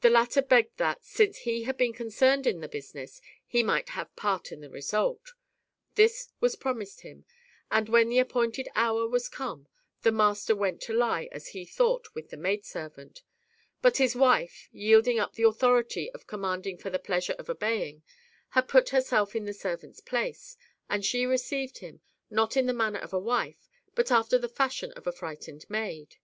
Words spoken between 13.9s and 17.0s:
his wife, yielding up the authority of commanding for the